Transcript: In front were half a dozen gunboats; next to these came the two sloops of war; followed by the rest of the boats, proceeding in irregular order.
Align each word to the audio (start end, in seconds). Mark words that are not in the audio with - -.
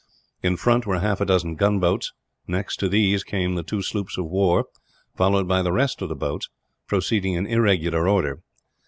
In 0.41 0.57
front 0.57 0.87
were 0.87 0.97
half 0.99 1.21
a 1.21 1.27
dozen 1.27 1.53
gunboats; 1.55 2.11
next 2.47 2.77
to 2.77 2.89
these 2.89 3.23
came 3.23 3.53
the 3.53 3.61
two 3.61 3.83
sloops 3.83 4.17
of 4.17 4.25
war; 4.25 4.65
followed 5.15 5.47
by 5.47 5.61
the 5.61 5.71
rest 5.71 6.01
of 6.01 6.09
the 6.09 6.15
boats, 6.15 6.49
proceeding 6.87 7.35
in 7.35 7.45
irregular 7.45 8.09
order. 8.09 8.41